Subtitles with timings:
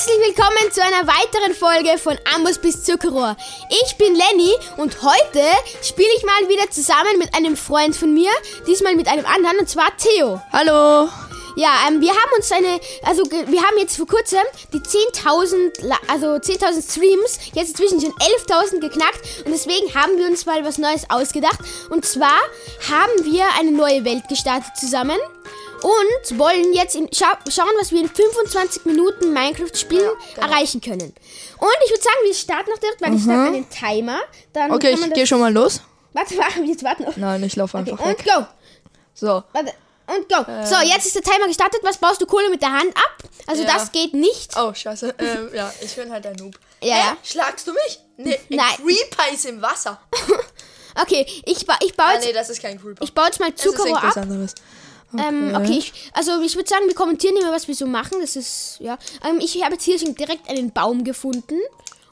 [0.00, 3.36] Herzlich willkommen zu einer weiteren Folge von Ambus bis Zuckerrohr.
[3.84, 5.42] Ich bin Lenny und heute
[5.82, 8.30] spiele ich mal wieder zusammen mit einem Freund von mir,
[8.66, 10.40] diesmal mit einem anderen, und zwar Theo.
[10.54, 11.06] Hallo.
[11.54, 14.40] Ja, ähm, wir haben uns eine, also wir haben jetzt vor kurzem
[14.72, 18.14] die 10.000, La- also 10.000 Streams, jetzt inzwischen schon
[18.48, 21.58] 11.000 geknackt und deswegen haben wir uns mal was Neues ausgedacht.
[21.90, 22.38] Und zwar
[22.90, 25.18] haben wir eine neue Welt gestartet zusammen
[25.82, 31.14] und wollen jetzt in, scha schauen, was wir in 25 Minuten Minecraft spielen erreichen können.
[31.58, 34.18] Und ich würde sagen, wir starten noch direkt, weil ich starte einen Timer.
[34.52, 35.80] Dann Okay, ich gehe schon mal los.
[36.12, 37.16] Warte, warte, jetzt warten noch.
[37.16, 38.24] Nein, ich laufe Okay, einfach und weg.
[38.24, 38.46] go.
[39.14, 39.42] So.
[39.52, 39.72] Warte.
[40.06, 40.38] Und go.
[40.64, 41.80] So, jetzt ist der Timer gestartet.
[41.84, 43.16] Was baust du Kohle mit der Hand ab?
[43.46, 43.74] Also Ja.
[43.74, 44.56] das geht nicht.
[44.56, 45.14] Oh, scheiße.
[45.18, 46.58] ähm, ja, ich bin halt ein Noob.
[46.82, 47.16] Ja, ja.
[47.22, 48.00] Schlagst du mich?
[48.16, 48.66] Nee, ein Nein.
[48.78, 50.00] Creeper ist im Wasser.
[51.00, 53.00] Okay, ich, ba ich baue Ah, jetzt, nee, das ist kein Creeper.
[53.04, 54.16] ich baue jetzt mal das ist Zuckerrohr ab.
[54.16, 54.54] anderes.
[55.18, 58.18] Ähm, okay, ich, also ich würde sagen, wir kommentieren immer, was wir so machen.
[58.20, 58.98] Das ist, ja.
[59.28, 61.56] Ähm, ich habe jetzt hier schon direkt einen Baum gefunden.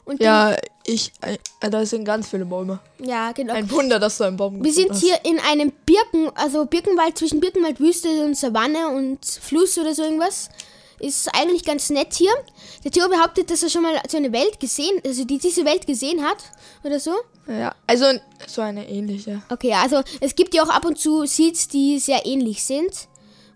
[0.05, 0.55] Und Ja,
[0.85, 1.11] ich.
[1.21, 1.37] Äh,
[1.69, 2.79] da sind ganz viele Bäume.
[2.97, 3.53] Ja, genau.
[3.53, 7.17] Ein Wunder, dass du einen Baum wir sind gefunden hier in einem Birken, also Birkenwald,
[7.17, 10.49] zwischen Birkenwald, Wüste und Savanne und Fluss oder so irgendwas.
[10.99, 12.31] Ist eigentlich ganz nett hier.
[12.83, 15.87] Der Theo behauptet, dass er schon mal so eine Welt gesehen, also die diese Welt
[15.87, 16.37] gesehen hat
[16.83, 17.13] oder so.
[17.49, 18.05] Ja, also
[18.47, 19.41] so eine ähnliche.
[19.49, 22.91] Okay, also es gibt ja auch ab und zu Seeds, die sehr ähnlich sind.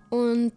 [0.09, 0.53] Und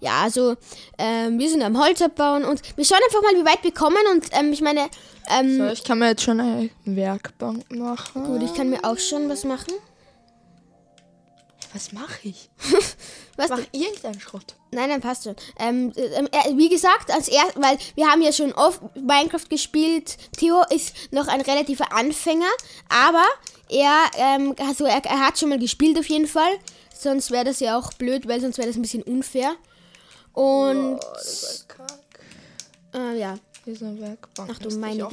[0.00, 0.56] ja, also
[0.98, 3.96] ähm, wir sind am Holz abbauen und wir schauen einfach mal, wie weit wir kommen.
[4.12, 4.88] Und ähm, ich meine,
[5.30, 8.24] ähm, So, ich kann mir jetzt schon eine Werkbank machen.
[8.24, 9.72] gut, ich kann mir auch schon was machen.
[11.72, 12.50] Was mache ich?
[13.36, 13.48] Was?
[13.50, 14.56] Mach irgendeinen Schrott.
[14.72, 15.36] Nein, nein, passt schon.
[15.58, 20.16] Ähm, ähm, äh, wie gesagt, als er, weil wir haben ja schon oft Minecraft gespielt.
[20.36, 22.50] Theo ist noch ein relativer Anfänger,
[22.88, 23.24] aber
[23.68, 26.58] er, ähm, also er, er hat schon mal gespielt auf jeden Fall.
[26.96, 29.54] Sonst wäre das ja auch blöd, weil sonst wäre das ein bisschen unfair.
[30.32, 31.98] Und Oh, das ist kack.
[32.94, 34.50] äh, ja, Hier ist eine Werkbank.
[34.52, 35.08] Ach du meine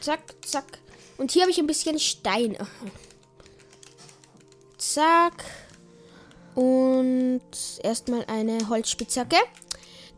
[0.00, 0.78] zack, zack.
[1.16, 2.56] Und hier habe ich ein bisschen Stein.
[4.92, 5.44] Zack.
[6.54, 7.40] Und
[7.82, 9.36] erstmal eine Holzspitzhacke.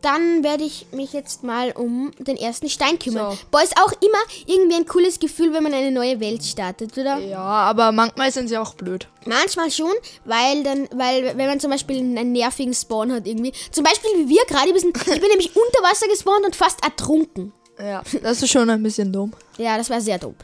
[0.02, 3.32] Dann werde ich mich jetzt mal um den ersten Stein kümmern.
[3.32, 3.38] So.
[3.50, 7.18] Boah, ist auch immer irgendwie ein cooles Gefühl, wenn man eine neue Welt startet, oder?
[7.18, 9.08] Ja, aber manchmal sind sie auch blöd.
[9.24, 9.92] Manchmal schon,
[10.24, 13.52] weil dann, weil wenn man zum Beispiel einen nervigen Spawn hat irgendwie.
[13.72, 17.52] Zum Beispiel wie wir gerade, ich bin nämlich unter Wasser gespawnt und fast ertrunken.
[17.78, 19.32] Ja, das ist schon ein bisschen dumm.
[19.58, 20.34] Ja, das war sehr dumm.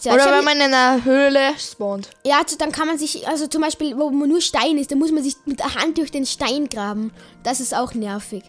[0.00, 2.08] So, Oder wenn man in einer Höhle spawnt.
[2.24, 4.98] Ja, also dann kann man sich, also zum Beispiel, wo man nur Stein ist, dann
[4.98, 7.12] muss man sich mit der Hand durch den Stein graben.
[7.42, 8.42] Das ist auch nervig.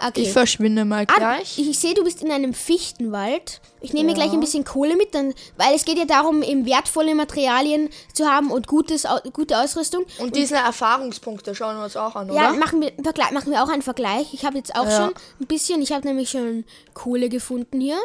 [0.00, 0.22] Okay.
[0.22, 1.58] Ich verschwinde mal ah, gleich.
[1.58, 3.60] ich sehe, du bist in einem Fichtenwald.
[3.80, 4.24] Ich nehme mir Ja.
[4.24, 8.26] gleich ein bisschen Kohle mit, dann, weil es geht ja darum, eben wertvolle Materialien zu
[8.26, 10.04] haben und gutes, gute Ausrüstung.
[10.18, 12.58] Und diese Erfahrungspunkte schauen wir uns auch an, Ja, oder?
[12.58, 12.92] machen wir,
[13.32, 14.32] machen wir auch einen Vergleich.
[14.32, 14.96] Ich habe jetzt auch Ja.
[14.96, 16.64] schon ein bisschen, ich habe nämlich schon
[16.94, 17.98] Kohle gefunden hier.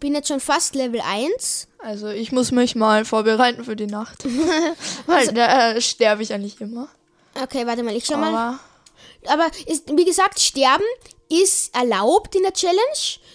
[0.00, 1.68] Bin jetzt schon fast Level 1.
[1.78, 4.24] Also ich muss mich mal vorbereiten für die Nacht.
[5.06, 6.88] Weil Also da äh, sterbe ich eigentlich immer.
[7.40, 8.58] Okay, warte mal, ich schau mal.
[9.26, 10.84] Aber ist, wie gesagt, Sterben
[11.28, 12.78] ist erlaubt in der Challenge,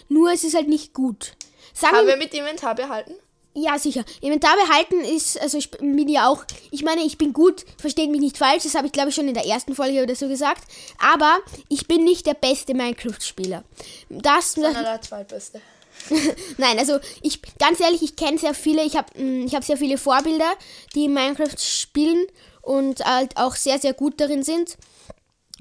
[0.09, 1.34] nur es ist halt nicht gut.
[1.74, 3.14] Sagen haben wir, mit Inventar behalten?
[3.56, 4.04] ja, sicher.
[4.22, 8.20] Inventar behalten ist, also ich bin ja auch, ich meine, ich bin gut, versteht mich
[8.20, 10.64] nicht falsch, das habe ich glaube ich schon in der ersten Folge oder so gesagt,
[11.00, 11.40] aber
[11.70, 13.64] ich bin nicht der beste Minecraft-Spieler.
[14.09, 15.62] Das, Sondern der zweitbeste.
[16.58, 19.98] Nein, also ich ganz ehrlich, ich kenne sehr viele, ich habe ich hab sehr viele
[19.98, 20.52] Vorbilder,
[20.94, 22.26] die Minecraft spielen
[22.62, 24.78] und halt auch sehr, sehr gut darin sind.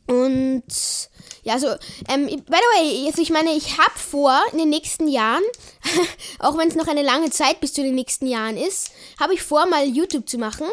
[0.07, 0.65] Und
[1.45, 1.69] ja, so,
[2.09, 5.43] ähm, by the way, also ich meine, ich habe vor, in den nächsten Jahren,
[6.39, 8.91] auch wenn es noch eine lange Zeit bis zu den nächsten Jahren ist,
[9.21, 10.67] habe ich vor, mal YouTube zu machen.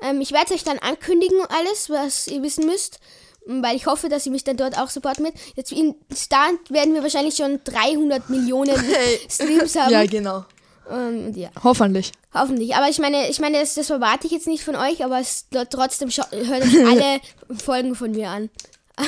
[0.00, 2.98] Ähm, ich werde euch dann ankündigen, alles, was ihr wissen müsst,
[3.46, 5.34] weil ich hoffe, dass ihr mich dann dort auch supporten wird.
[5.56, 8.76] Jetzt in Start werden wir wahrscheinlich schon 300 Millionen
[9.30, 9.90] Streams haben.
[9.92, 10.44] Ja, genau.
[10.90, 12.12] Ähm, und ja, Hoffentlich.
[12.34, 12.74] hoffentlich.
[12.76, 15.46] Aber ich meine, ich meine, das, das erwarte ich jetzt nicht von euch, aber es,
[15.70, 17.20] trotzdem hört euch alle
[17.62, 18.50] Folgen von mir an.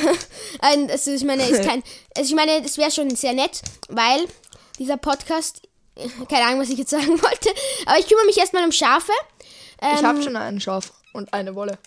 [0.61, 1.83] Also ich meine, ist kein,
[2.17, 4.27] also ich meine, das wäre schon sehr nett, weil
[4.79, 5.61] dieser Podcast,
[6.29, 7.51] keine Ahnung, was ich jetzt sagen wollte,
[7.87, 9.13] aber ich kümmere mich erstmal um Schafe.
[9.81, 11.79] Ich Ähm, habe schon einen Schaf und eine Wolle.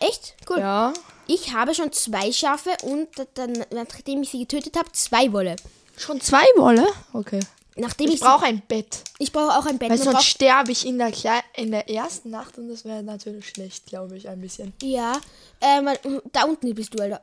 [0.00, 0.34] Echt?
[0.48, 0.60] Cool.
[0.60, 0.92] Ja.
[1.26, 5.56] Ich habe schon zwei Schafe und dann, nachdem ich sie getötet habe, zwei Wolle.
[5.96, 6.86] Schon zwei Wolle?
[7.12, 7.40] Okay.
[7.76, 9.02] Nachdem Ich ich, brauche ein Bett.
[9.18, 9.90] ich brauche auch ein Bett.
[9.90, 13.02] Weil Man sonst sterbe ich in der, Kle in der ersten Nacht und das wäre
[13.02, 14.72] natürlich schlecht, glaube ich, ein bisschen.
[14.82, 15.20] Ja,
[15.60, 15.88] ähm,
[16.32, 17.20] da unten bist du, Alter.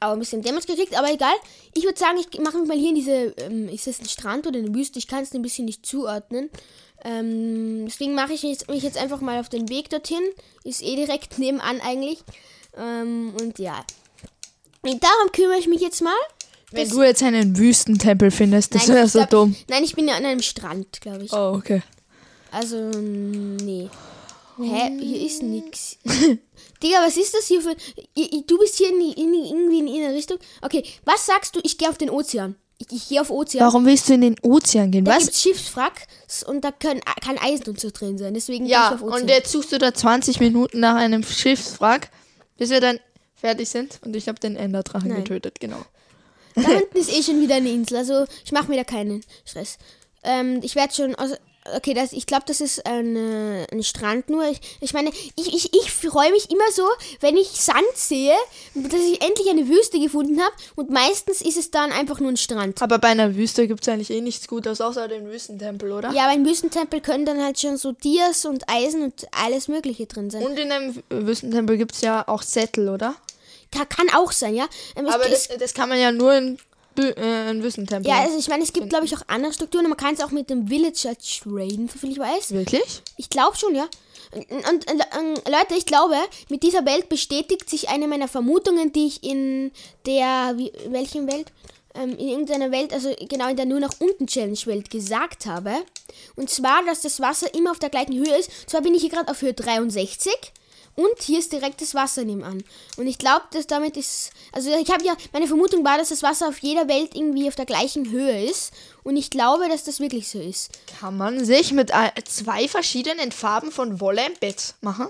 [0.00, 1.34] Aber ein bisschen Damage gekriegt, aber egal.
[1.74, 4.46] Ich würde sagen, ich mache mich mal hier in diese, ähm, ist das ein Strand
[4.46, 4.98] oder eine Wüste?
[4.98, 6.50] Ich kann es ein bisschen nicht zuordnen.
[7.02, 10.22] Ähm, deswegen mache ich jetzt, mich jetzt einfach mal auf den Weg dorthin.
[10.64, 12.18] Ist eh direkt nebenan eigentlich.
[12.76, 13.84] Ähm, und ja.
[14.82, 16.14] Und darum kümmere ich mich jetzt mal.
[16.70, 19.56] Wenn du jetzt einen Wüstentempel findest, das wäre so glaub, dumm.
[19.68, 21.32] Nein, ich bin ja an einem Strand, glaube ich.
[21.32, 21.82] Oh, okay.
[22.50, 23.88] Also, nee.
[24.58, 24.90] Hä?
[25.00, 25.98] Hier ist nix.
[26.82, 27.74] Digga, was ist das hier für.
[28.46, 30.38] Du bist hier in, die- in, irgendwie in eine Richtung.
[30.62, 31.60] Okay, was sagst du?
[31.62, 32.56] Ich gehe auf den Ozean.
[32.78, 33.64] Ich, ich gehe auf Ozean.
[33.64, 35.04] Warum willst du in den Ozean gehen?
[35.04, 35.24] Da Was?
[35.24, 38.34] gibt's Schiffswracks und da können, kann Eisen und so drin sein.
[38.34, 39.22] Deswegen Ja, gehe ich auf Ozean.
[39.22, 42.10] und jetzt suchst du da 20 Minuten nach einem Schiffswrack,
[42.56, 42.98] bis wir dann
[43.36, 44.00] fertig sind.
[44.04, 45.18] Und ich habe den Enderdrachen Nein.
[45.22, 45.80] getötet, genau.
[46.56, 47.96] Da hinten ist eh schon wieder eine Insel.
[47.98, 49.78] Also, ich mache mir da keinen Stress.
[50.22, 51.14] Ähm, ich werde schon.
[51.14, 51.30] Aus,
[51.76, 54.44] okay, das, ich glaube, das ist ein, äh, ein Strand nur.
[54.48, 56.86] Ich, ich meine, ich, ich, ich freue mich immer so,
[57.20, 58.34] wenn ich Sand sehe,
[58.74, 60.52] dass ich endlich eine Wüste gefunden habe.
[60.76, 62.82] Und meistens ist es dann einfach nur ein Strand.
[62.82, 66.12] Aber bei einer Wüste gibt es eigentlich eh nichts Gutes, außer den Wüstentempel, oder?
[66.12, 70.06] Ja, aber im Wüstentempel können dann halt schon so Dias und Eisen und alles Mögliche
[70.06, 70.42] drin sein.
[70.42, 73.14] Und in einem Wüstentempel gibt es ja auch Sättel, oder?
[73.70, 74.68] Kann, auch sein, ja.
[74.94, 76.58] Ähm, Aber das, das kann man ja nur in,
[76.98, 78.10] äh, in Wüstentempel.
[78.10, 79.88] ja, also ich meine, es gibt, glaube ich, auch andere Strukturen.
[79.88, 82.52] Man kann es auch mit dem Villager traden, soviel ich weiß.
[82.52, 83.02] Wirklich?
[83.16, 83.88] Ich glaube schon, ja.
[84.32, 86.16] Und, und, und Leute, ich glaube,
[86.48, 89.70] mit dieser Welt bestätigt sich eine meiner Vermutungen, die ich in
[90.06, 91.52] der, wie, welchen Welt?
[91.96, 95.70] Ähm, in irgendeiner Welt, also genau in der nur nach unten Challenge Welt gesagt habe.
[96.34, 98.50] Und zwar, dass das Wasser immer auf der gleichen Höhe ist.
[98.68, 100.32] Zwar bin ich hier gerade auf Höhe 63
[100.96, 102.62] und hier ist direkt das Wasser nebenan.
[102.96, 106.22] Und ich glaube, dass damit ist, also ich habe ja, meine Vermutung war, dass das
[106.22, 108.72] Wasser auf jeder Welt irgendwie auf der gleichen Höhe ist.
[109.02, 110.70] Und ich glaube, dass das wirklich so ist.
[111.00, 115.08] Kann man sich mit äh, zwei verschiedenen Farben von Wolle ein Bett machen?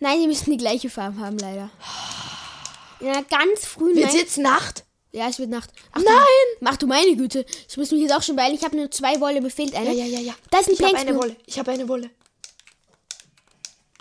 [0.00, 1.70] Nein, die müssen die gleiche Farbe haben, leider.
[3.00, 4.14] In einer ganz frühen Wird Nacht.
[4.16, 4.84] jetzt Nacht?
[5.12, 5.70] Ja, es wird Nacht.
[5.92, 6.14] Ach, Nein!
[6.58, 7.46] Du, mach du meine Güte.
[7.68, 8.54] Ich muss mich jetzt auch schon beeilen.
[8.54, 9.92] Ich habe nur zwei Wolle, mir fehlt eine.
[9.92, 10.34] Ja, ja, ja, ja.
[10.50, 11.36] Da ist ein ich habe eine Wolle.
[11.46, 12.10] Ich habe eine Wolle.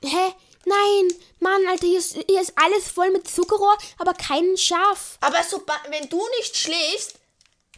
[0.04, 0.34] Hä?
[0.66, 1.14] Nein.
[1.40, 5.18] Mann, Alter, hier ist, hier ist alles voll mit Zuckerrohr, aber kein Schaf.
[5.22, 7.20] Aber so, wenn du nicht schläfst,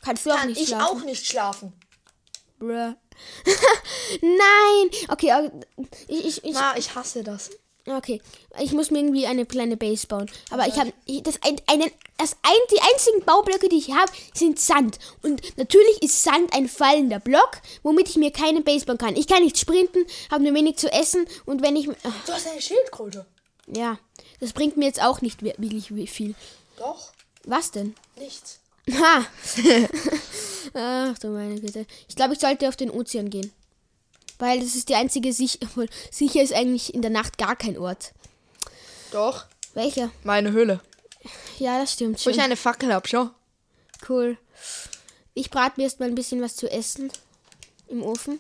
[0.02, 0.86] Kannst du auch kann nicht ich schlafen.
[0.86, 1.74] auch nicht schlafen.
[2.60, 2.94] Bruh.
[4.22, 4.90] Nein.
[5.08, 5.50] Okay, äh,
[6.08, 7.50] ich, ich, ich, Na, ich hasse das.
[7.88, 8.22] Okay.
[8.60, 10.30] Ich muss mir irgendwie eine kleine Base bauen.
[10.50, 10.92] Aber ich habe
[11.24, 14.98] das ein, einen, das ein, die einzigen Baublöcke, die ich habe, sind Sand.
[15.24, 19.16] Und natürlich ist Sand ein fallender Block, womit ich mir keine Base bauen kann.
[19.16, 22.48] Ich kann nicht sprinten, habe nur wenig zu essen und wenn ich ach, Du hast
[22.48, 23.26] eine Schildkröte.
[23.68, 23.98] ja,
[24.40, 26.36] das bringt mir jetzt auch nicht wir- wirklich viel.
[26.78, 27.12] Doch,
[27.46, 27.96] Was denn?
[28.18, 28.60] nichts.
[28.92, 29.26] Ha!
[30.74, 31.86] Ach du meine Güte.
[32.08, 33.52] Ich glaube, ich sollte auf den Ozean gehen.
[34.40, 35.60] Weil das ist die einzige sicher.
[35.64, 38.14] obwohl, Sicher ist eigentlich in der Nacht gar kein Ort.
[39.12, 40.12] Doch, Welcher?
[40.24, 40.82] meine Höhle.
[41.58, 42.44] Ja, das stimmt Wo ich schon.
[42.46, 43.30] eine Fackel hab, schau.
[44.08, 44.38] Cool.
[45.34, 47.12] Ich brate mir erst mal ein bisschen was zu essen
[47.88, 48.40] im Ofen.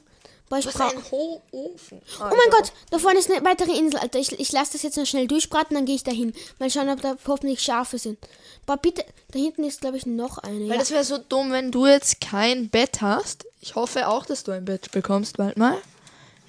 [0.49, 0.91] Boah, ich Was brauch...
[0.91, 2.01] ein Hochofen.
[2.19, 4.19] Oh mein Gott, da vorne ist eine weitere Insel, Alter.
[4.19, 6.33] Ich, ich lasse das jetzt noch schnell durchbraten, dann gehe ich dahin.
[6.59, 8.19] Mal schauen, ob da hoffentlich Schafe sind.
[8.67, 10.61] Boah, bitte, da hinten ist, glaube ich, noch eine.
[10.61, 10.77] Weil Ja.
[10.77, 13.45] das wäre so dumm, wenn du jetzt kein Bett hast.
[13.61, 15.77] Ich hoffe auch, dass du ein Bett bekommst bald mal.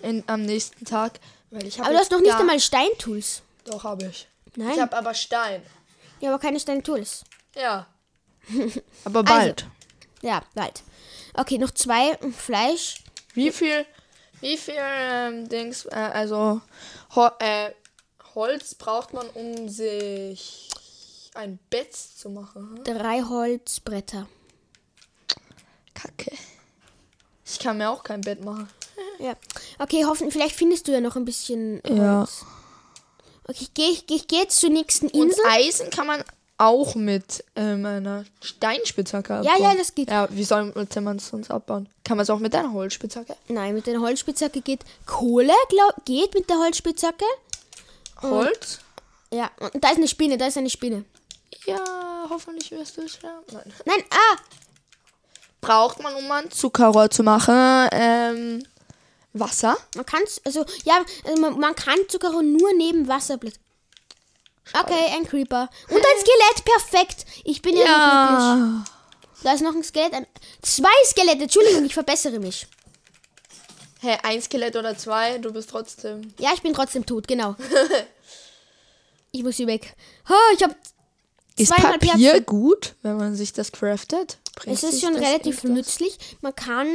[0.02, 1.19] In, am nächsten Tag.
[1.50, 3.40] Weil ich Aber du hast noch nicht einmal Steintools.
[3.64, 4.28] Doch, habe ich.
[4.56, 5.62] Nein, Ich habe aber Stein.
[6.20, 7.25] ja, aber keine Steintools.
[7.54, 7.87] Ja.
[9.04, 9.66] aber bald.
[10.20, 10.82] Ja, bald.
[11.34, 12.99] Okay, noch zwei Fleisch.
[13.37, 13.87] Wie viel,
[14.41, 16.61] wie viel ähm, Dings, äh, also
[17.14, 17.71] Ho äh,
[18.35, 20.69] Holz braucht man, um sich
[21.35, 22.76] ein Bett zu machen?
[22.78, 22.85] Hm?
[22.85, 24.26] Drei Holzbretter.
[25.95, 26.33] Kacke.
[27.45, 28.69] Ich kann mir auch kein Bett machen.
[29.19, 29.35] Ja.
[29.78, 32.21] Okay, hoffen, vielleicht findest du ja noch ein bisschen Ja.
[32.21, 32.45] Holz.
[33.45, 35.45] Okay, ich gehe ich, geh- ich geh jetzt zur nächsten Und Insel.
[35.49, 36.23] Eisen kann man
[36.58, 39.62] auch mit ähm, einer Steinspitzhacke Ja, abbauen.
[39.62, 40.10] ja, das geht.
[40.10, 41.88] Ja, wie soll man es sonst abbauen?
[42.04, 43.36] Kann man es auch mit einer Holzspitzhacke?
[43.48, 47.25] Nein, mit der Holzspitzhacke geht Kohle, glaub, geht mit der Holzspitzhacke.
[48.22, 48.78] Holz?
[49.32, 51.04] Ja, und da ist eine Spinne, da ist eine Spinne.
[51.66, 53.44] Ja, hoffentlich wirst du sterben.
[53.52, 53.72] Nein.
[53.84, 54.36] Nein, ah,
[55.60, 58.62] Braucht man, um ein Zuckerrohr zu machen, ähm,
[59.32, 59.76] Wasser?
[59.96, 63.60] man kann also ja, also man, man kann Zuckerrohr nur neben Wasser blitzen.
[64.73, 65.68] Okay, ein Creeper.
[65.88, 67.25] Und ein Skelett, perfekt.
[67.44, 68.96] Ich bin ja, so glücklich.
[69.42, 70.12] Da ist noch ein Skelett.
[70.12, 70.26] Ein,
[70.62, 72.66] zwei Skelette, Entschuldigung, ich verbessere mich.
[74.00, 76.35] Hä, hey, ein Skelett oder zwei, du bist trotzdem.
[76.38, 77.56] Ja, ich bin trotzdem tot, genau.
[79.32, 79.94] ich muss hier weg.
[80.28, 80.75] Ha, ich habe
[81.56, 82.46] Ist Papier Herzen.
[82.46, 84.38] gut, wenn man sich das craftet?
[84.64, 86.18] Es ist schon relativ nützlich.
[86.40, 86.88] Man kann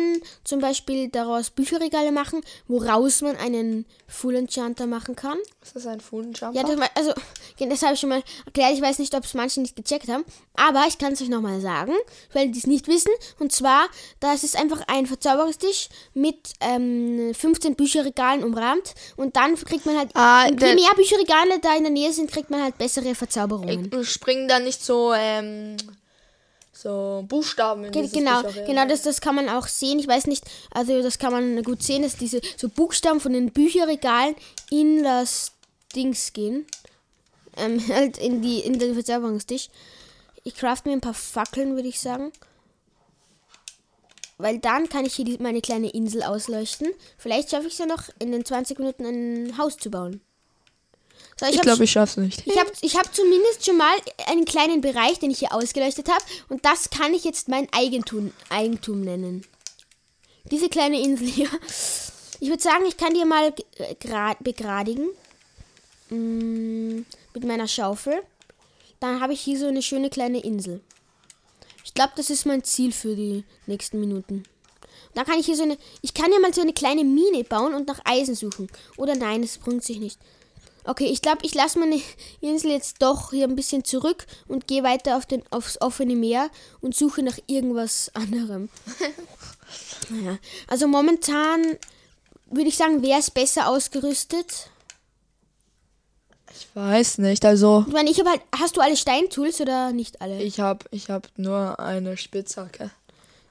[0.43, 5.37] zum Beispiel daraus Bücherregale machen, woraus man einen Full Enchanter machen kann.
[5.61, 6.51] Ist das ein Full Jumper?
[6.53, 7.13] Ja, das, also,
[7.59, 8.73] das habe ich schon mal erklärt.
[8.73, 10.25] Ich weiß nicht, ob es manche nicht gecheckt haben.
[10.55, 11.93] Aber ich kann es euch nochmal sagen,
[12.33, 13.11] weil die es nicht wissen.
[13.39, 13.87] Und zwar,
[14.19, 18.95] das ist einfach ein Verzauberungstisch mit ähm, 15 Bücherregalen umrahmt.
[19.17, 22.49] Und dann kriegt man halt, Ah, je mehr Bücherregale da in der Nähe sind, kriegt
[22.49, 23.91] man halt bessere Verzauberungen.
[24.03, 25.77] Springen da nicht so, ähm,
[26.81, 30.00] so Buchstaben Ge- Genau, genau, das, das kann man auch sehen.
[30.00, 33.51] Ich weiß nicht, also das kann man gut sehen, dass diese so Buchstaben von den
[33.51, 34.35] Bücherregalen
[34.69, 35.51] in das
[35.95, 36.65] Dings gehen.
[37.57, 39.69] Ähm, halt in, die, in den Verzauberungstisch.
[40.43, 42.31] Ich craft mir ein paar Fackeln, würde ich sagen.
[44.38, 46.88] Weil dann kann ich hier die, meine kleine Insel ausleuchten.
[47.17, 50.21] Vielleicht schaffe ich es ja noch, in den 20 Minuten ein Haus zu bauen.
[51.39, 52.43] So, Ich hab glaube, ich schaff's nicht.
[52.45, 53.93] ich habe ich hab zumindest schon mal
[54.27, 56.23] einen kleinen Bereich, den ich hier ausgeleuchtet habe.
[56.49, 59.45] Und das kann ich jetzt mein Eigentum, Eigentum nennen.
[60.45, 61.49] Diese kleine Insel hier.
[62.39, 65.07] Ich würde sagen, ich kann die mal äh, gra- begradigen.
[66.09, 68.21] Mm, mit meiner Schaufel.
[68.99, 70.81] Dann habe ich hier so eine schöne kleine Insel.
[71.83, 74.43] Ich glaube, das ist mein Ziel für die nächsten Minuten.
[75.13, 75.77] Dann kann ich hier so eine.
[76.01, 78.69] Ich kann ja mal so eine kleine Mine bauen und nach Eisen suchen.
[78.97, 80.19] Oder nein, das bringt sich nicht.
[80.83, 82.01] Okay, ich glaube, ich lasse meine
[82.41, 86.50] Insel jetzt doch hier ein bisschen zurück und gehe weiter auf den, aufs offene Meer
[86.81, 88.69] und suche nach irgendwas anderem.
[90.09, 91.61] naja, also momentan
[92.47, 94.69] würde ich sagen, wer ist besser ausgerüstet?
[96.53, 97.45] Ich weiß nicht.
[97.45, 98.41] Also, Ich meine, ich habe halt.
[98.57, 100.41] Hast du alle Steintools oder nicht alle?
[100.41, 102.91] ich habe ich hab nur eine Spitzhacke.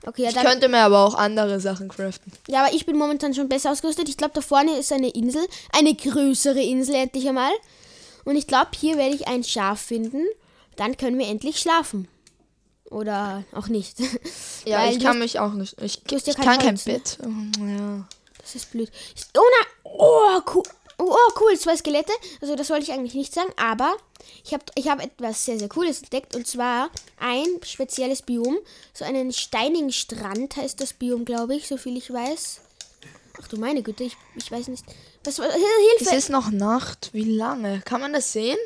[0.06, 2.32] Okay, ja, Ich könnte mir aber auch andere Sachen craften.
[2.48, 4.08] ja, aber ich bin momentan schon besser ausgerüstet.
[4.08, 7.52] Ich glaube, da vorne ist eine Insel, eine größere Insel endlich einmal.
[8.24, 10.24] Und ich glaube, hier werde ich ein Schaf finden.
[10.76, 12.08] Dann können wir endlich schlafen.
[12.90, 13.98] Oder auch nicht.
[14.66, 15.80] Ja, Weil ich kann mich auch nicht.
[15.80, 16.92] Ich, hast ja ich kein kann kein Holz, ne?
[16.92, 17.18] Bett.
[17.24, 18.06] Oh, Ja.
[18.38, 18.90] Das ist blöd.
[19.16, 20.62] Ich, oh na, oh cool.
[21.00, 22.12] Oh, cool, zwei Skelette.
[22.40, 23.96] Also das wollte ich eigentlich nicht sagen, aber
[24.44, 26.36] ich habe ich hab etwas sehr, sehr Cooles entdeckt.
[26.36, 28.58] Und zwar ein spezielles Biom.
[28.92, 32.60] So einen steinigen Strand heißt das Biom, glaube ich, so viel ich weiß.
[33.42, 34.84] Ach du meine Güte, ich, ich weiß nicht.
[35.24, 35.44] Was, Es
[35.98, 36.16] Hilfe!
[36.16, 37.10] ist noch Nacht.
[37.12, 37.80] Wie lange?
[37.84, 38.58] Kann man das sehen?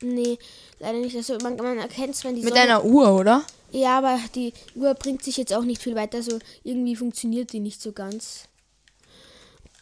[0.00, 0.38] Nee,
[0.78, 1.16] leider nicht.
[1.16, 2.60] Also man, man erkennt zwar die Mit Sonne.
[2.62, 3.44] einer Uhr, oder?
[3.70, 6.18] Ja, aber die Uhr bringt sich jetzt auch nicht viel weiter.
[6.18, 8.44] Also irgendwie funktioniert die nicht so ganz.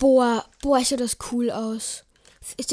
[0.00, 2.04] Boah, boah, schaut das cool aus.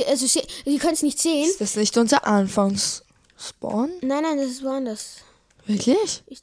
[0.08, 1.48] Also, ihr könnt es nicht sehen.
[1.48, 3.92] Ist das nicht unser Anfangsspawn?
[4.02, 5.18] Nein, nein, das ist woanders.
[5.66, 6.24] Wirklich?
[6.28, 6.42] Ich,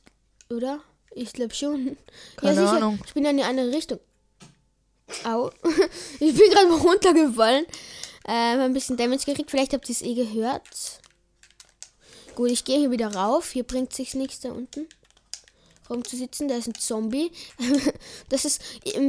[0.50, 0.80] oder?
[1.14, 1.96] Ich glaube schon.
[2.36, 2.72] Keine ja.
[2.72, 3.00] Ahnung.
[3.06, 3.98] Ich bin in die andere Richtung.
[5.24, 5.50] Au.
[6.20, 7.64] ich bin gerade mal runtergefallen.
[8.26, 9.50] Ähm, ein bisschen Damage gekriegt.
[9.50, 11.00] Vielleicht habt ihr es eh gehört.
[12.34, 13.52] Gut, ich gehe hier wieder rauf.
[13.52, 14.86] Hier bringt sich's nichts da unten.
[15.90, 16.48] Rumzusitzen.
[16.48, 17.30] Da ist ein Zombie.
[18.28, 18.60] das ist.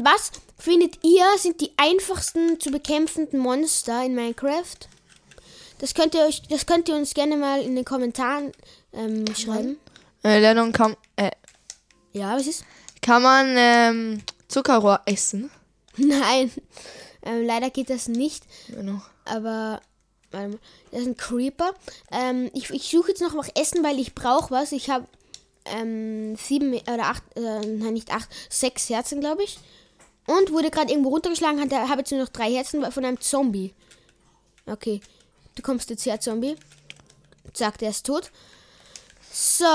[0.04, 4.76] Was findet ihr sind die einfachsten zu bekämpfenden Monster in Minecraft?
[5.80, 8.52] Das könnt ihr euch, das könnt ihr uns gerne mal in den Kommentaren
[8.94, 9.78] ähm, schreiben.
[10.24, 11.32] Äh, Lennon, kann, äh,
[12.14, 12.64] Ja, was ist?
[13.02, 15.52] kann man ähm, Zuckerrohr essen?
[15.98, 16.52] Nein,
[17.24, 18.44] ähm, leider geht das nicht.
[18.70, 19.02] Genau.
[19.26, 19.82] Aber
[20.32, 21.74] das ist ein Creeper.
[22.12, 24.72] Ähm, ich, ich suche jetzt noch nach Essen, weil ich brauche was.
[24.72, 25.08] Ich habe
[25.66, 29.58] ähm, sieben oder acht, äh, nein nicht acht, sechs Herzen, glaube ich.
[30.28, 33.74] Und wurde gerade irgendwo runtergeschlagen, hatte- habe jetzt nur noch drei Herzen von einem Zombie.
[34.66, 35.02] Okay,
[35.56, 36.56] du kommst jetzt her, Zombie.
[37.54, 38.32] Zack, der ist tot.
[39.32, 39.66] So.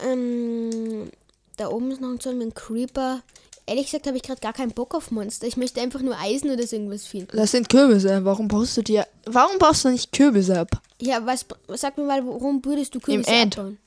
[0.00, 1.10] Ähm,
[1.56, 3.22] da oben ist noch ein Zombie, ein Creeper.
[3.68, 5.46] Ehrlich gesagt habe ich gerade gar keinen Bock auf Monster.
[5.46, 7.36] Ich möchte einfach nur Eisen oder so irgendwas finden.
[7.36, 8.24] Das sind Kürbisse.
[8.24, 9.06] Warum baust du dir.
[9.24, 10.70] Warum baust du nicht Kürbisse ab?
[11.00, 13.58] Ja, was, sag mir mal, warum würdest du Im Kürbisse End.
[13.58, 13.78] abbauen?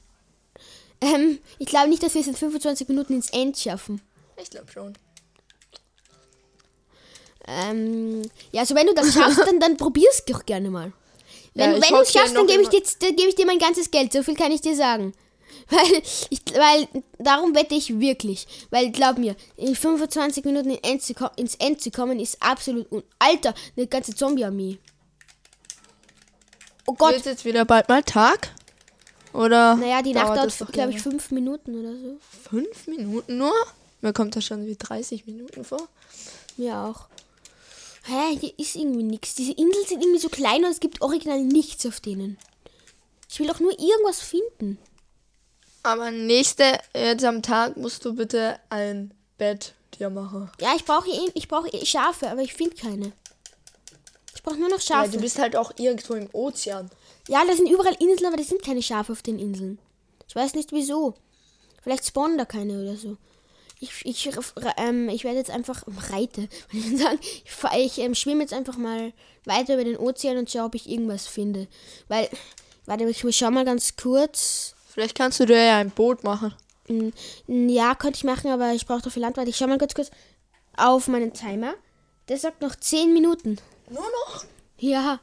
[1.01, 4.01] Ähm, ich glaube nicht, dass wir es in 25 Minuten ins End schaffen.
[4.41, 4.93] Ich glaube schon.
[7.47, 8.21] Ähm,
[8.51, 10.91] ja, also wenn du das schaffst, dann, dann probier's doch gerne mal.
[11.53, 13.45] Wenn, Ja, ich wenn du es schaffst, dann gebe ich, dir dann gebe ich dir
[13.45, 14.11] mein ganzes Geld.
[14.11, 15.13] So viel kann ich dir sagen.
[15.71, 16.87] Weil, ich, weil
[17.19, 18.47] darum wette ich wirklich.
[18.71, 22.41] Weil glaub mir, in 25 Minuten in End zu ko- ins End zu kommen, ist
[22.41, 24.79] absolut un Alter, eine ganze Zombie-Armee.
[26.87, 27.13] Oh Gott.
[27.13, 28.49] Wird jetzt wieder bald mal Tag?
[29.33, 29.75] Oder?
[29.75, 31.03] Naja, die Nacht dauert, glaube ich, länger?
[31.03, 32.17] fünf Minuten oder so.
[32.49, 33.53] Fünf Minuten nur?
[34.01, 35.87] Mir kommt das schon wie 30 Minuten vor.
[36.57, 37.07] Mir auch.
[38.05, 39.35] Hä, hier ist irgendwie nichts.
[39.35, 42.39] Diese Inseln sind irgendwie so klein und es gibt original nichts auf denen.
[43.29, 44.79] Ich will doch nur irgendwas finden.
[45.83, 50.49] Aber nächste, jetzt am Tag musst du bitte ein Bett dir machen.
[50.59, 53.11] Ja, ich brauche ich brauche Schafe, aber ich finde keine.
[54.35, 55.11] Ich brauche nur noch Schafe.
[55.11, 56.89] du bist halt auch irgendwo im Ozean.
[57.27, 59.79] Ja, da sind überall Inseln, aber da sind keine Schafe auf den Inseln.
[60.27, 61.15] Ich weiß nicht wieso.
[61.81, 63.17] Vielleicht spawnen da keine oder so.
[63.81, 64.29] Ich, ich,
[64.77, 66.49] ähm, ich werde jetzt einfach reite.
[66.71, 67.19] Ich, sagen.
[67.21, 69.13] ich, ich ähm, schwimme jetzt einfach mal
[69.45, 71.67] weiter über den Ozean und schaue, ob ich irgendwas finde.
[72.07, 72.29] Weil,
[72.85, 74.75] warte, ich schau mal ganz kurz.
[74.99, 76.53] Vielleicht kannst du dir ja ein Boot machen.
[76.89, 79.37] Mm, Ja, könnte ich machen, aber ich brauche doch viel Land.
[79.37, 80.11] Warte, ich schau mal ganz kurz
[80.75, 81.75] auf meinen Timer.
[82.27, 83.61] Der sagt noch 10 Minuten.
[83.89, 84.43] Nur noch?
[84.77, 85.21] Ja,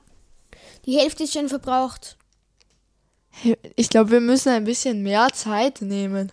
[0.86, 2.16] die Hälfte ist schon verbraucht.
[3.74, 6.32] Ich glaube, wir müssen ein bisschen mehr Zeit nehmen.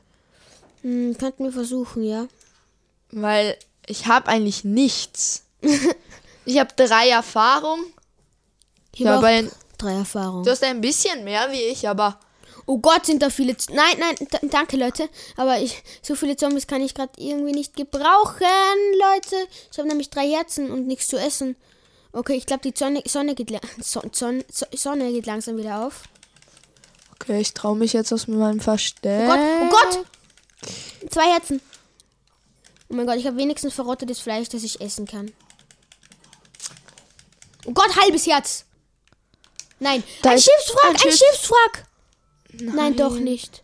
[0.83, 2.27] Hm, könnten wir versuchen, ja.
[3.11, 3.57] Weil
[3.87, 5.43] ich habe eigentlich nichts.
[6.45, 7.83] ich habe drei Erfahrungen.
[8.95, 10.45] Ja, aber drei Erfahrungen.
[10.45, 12.17] du hast ein bisschen mehr wie ich, aber
[12.65, 13.57] Oh Gott, sind da viele.
[13.57, 14.15] Z nein, nein,
[14.49, 15.09] danke, Leute.
[15.35, 18.45] Aber ich, so viele Zombies kann ich gerade irgendwie nicht gebrauchen,
[18.93, 19.35] Leute.
[19.71, 21.55] Ich habe nämlich drei Herzen und nichts zu essen.
[22.13, 23.51] Okay, ich glaube, die Sonne, Sonne, geht
[23.81, 26.03] Son, Son, So- Sonne geht langsam wieder auf.
[27.15, 29.27] okay, ich traue mich jetzt aus meinem Versteck.
[29.29, 30.05] Oh Gott, oh Gott!
[31.11, 31.59] Zwei Herzen.
[32.89, 35.31] Oh mein Gott, ich habe wenigstens verrottetes Fleisch, das ich essen kann.
[37.65, 38.65] Oh Gott, halbes Herz.
[39.79, 41.85] Nein, Da ein Schiffswrack, ein ein Schiff- Schiffswrack.
[42.59, 42.95] Nein.
[42.95, 43.61] doch nicht.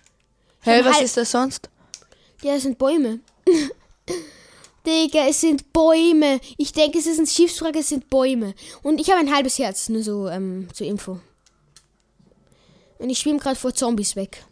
[0.62, 1.70] Hey, hab was halt- ist das sonst?
[2.42, 3.20] Ja, es sind Bäume.
[4.86, 6.40] Digga, es sind Bäume.
[6.58, 8.54] Ich denke, es ist ein Schiffswrack, es sind Bäume.
[8.82, 11.20] Und ich habe ein halbes Herz, nur so ähm, zur Info.
[12.98, 14.44] Und ich schwimme gerade vor Zombies weg.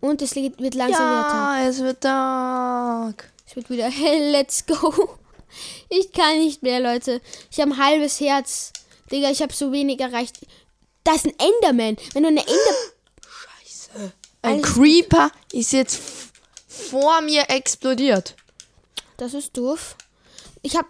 [0.00, 1.60] Und es wird langsam wieder Tag.
[1.60, 3.30] Ja, es wird Tag.
[3.46, 5.16] Es wird wieder hell, let's go.
[5.88, 7.20] Ich kann nicht mehr, Leute.
[7.50, 8.72] Ich habe ein halbes Herz.
[9.10, 10.38] Digga, ich habe so wenig erreicht.
[11.04, 11.96] Das ist ein Enderman.
[12.12, 12.54] Wenn du eine Ender...
[14.42, 16.00] Ein Alles Creeper ist jetzt
[16.68, 18.36] vor mir explodiert.
[19.16, 19.96] Das ist doof.
[20.62, 20.88] Ich habe...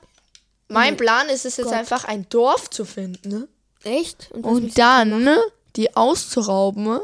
[0.70, 1.74] Mein Plan ist es jetzt Gott.
[1.74, 3.48] einfach ein Dorf zu finden ne?
[3.84, 4.30] Echt?
[4.32, 5.40] Und, und dann ne,
[5.76, 6.84] die auszurauben.
[6.84, 7.02] ne?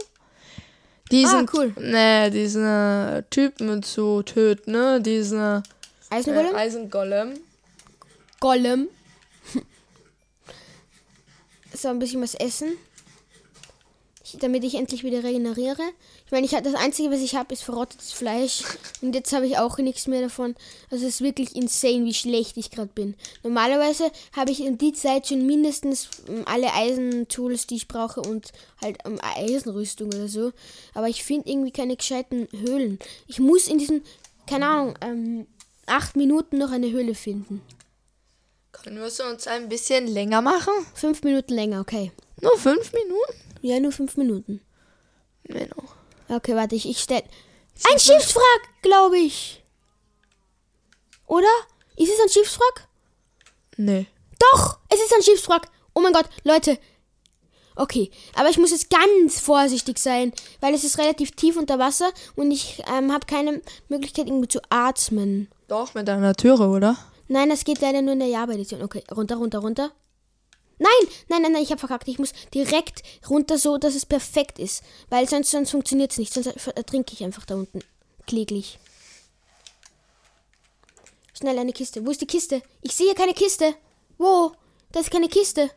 [1.11, 1.73] Diesen, Ah, cool.
[1.79, 5.01] Ne, diesen äh, Typen zu töten, ne?
[5.01, 5.63] Diesen äh,
[6.11, 6.55] Eisengolem?
[6.55, 7.35] Eisengolem.
[8.41, 8.89] Golem.
[11.77, 12.77] So, ein bisschen was essen.
[14.25, 15.83] Ich, damit ich endlich wieder regeneriere.
[16.35, 18.65] Meine, ich, hab- das Einzige, was ich habe, ist verrottetes Fleisch.
[19.01, 20.57] Und jetzt habe ich auch nichts mehr davon.
[20.91, 23.15] Also es ist wirklich insane, wie schlecht ich gerade bin.
[23.45, 28.51] Normalerweise habe ich in die Zeit schon mindestens ähm, alle Eisentools, die ich brauche und
[28.83, 30.51] halt ähm, Eisenrüstung oder so.
[30.93, 32.99] Aber ich finde irgendwie keine gescheiten Höhlen.
[33.29, 34.03] Ich muss in diesen,
[34.49, 35.47] keine Ahnung, ähm,
[35.87, 37.63] acht Minuten noch eine Höhle finden.
[38.73, 40.75] Können wir es uns ein bisschen länger machen?
[40.95, 42.11] Fünf Minuten länger, okay.
[42.41, 43.35] Nur fünf Minuten?
[43.63, 44.61] Ja, nur fünf Minuten.
[45.45, 45.85] Genau.
[46.29, 47.23] Okay, warte, ich, ich stell.
[47.91, 49.63] Ein Schiffswrack, glaube ich.
[51.27, 51.49] Oder?
[51.97, 52.89] Ist es ein Schiffswrack?
[53.77, 54.07] Nee.
[54.39, 55.69] Doch, es ist ein Schiffswrack.
[55.95, 56.79] Oh mein Gott, Leute.
[57.77, 62.13] Okay, aber ich muss jetzt ganz vorsichtig sein, weil es ist relativ tief unter Wasser
[62.37, 65.49] und ich ähm, habe keine Möglichkeit irgendwie zu atmen.
[65.67, 66.97] Doch, mit einer Türe, oder?
[67.27, 68.83] Nein, das geht leider nur in der Java-Edition.
[68.83, 69.91] Okay, runter, runter, runter.
[70.79, 70.91] Nein,
[71.29, 72.09] nein, nein, nein, ich habe verkackt.
[72.09, 74.83] Ich muss direkt runter, so dass es perfekt ist.
[75.09, 76.33] Weil sonst, sonst funktioniert es nicht.
[76.33, 77.81] Sonst ertrinke ich einfach da unten.
[78.27, 78.79] Kläglich.
[81.37, 82.05] Schnell eine Kiste.
[82.07, 82.63] Wo ist die Kiste?
[82.83, 83.75] Ich sehe keine Kiste.
[84.19, 84.53] Wo?
[84.93, 85.71] Da ist keine Kiste.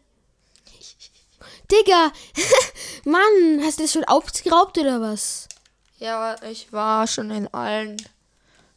[1.72, 2.12] Digga!
[3.06, 5.48] Mann, hast du das schon ausgeraubt oder was?
[6.00, 7.98] Ja, ich war schon in allen